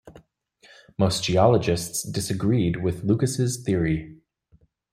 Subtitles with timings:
[0.97, 4.17] Most geologists disagreed with Lucas' theory.